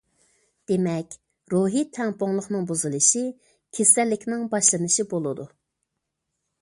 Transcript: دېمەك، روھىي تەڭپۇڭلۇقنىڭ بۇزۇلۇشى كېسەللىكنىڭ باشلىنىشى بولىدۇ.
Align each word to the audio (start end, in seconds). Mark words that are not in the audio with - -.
دېمەك، 0.69 1.13
روھىي 1.53 1.85
تەڭپۇڭلۇقنىڭ 1.97 2.65
بۇزۇلۇشى 2.71 3.23
كېسەللىكنىڭ 3.79 4.49
باشلىنىشى 4.55 5.07
بولىدۇ. 5.13 5.47